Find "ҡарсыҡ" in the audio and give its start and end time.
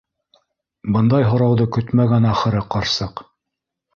2.77-3.25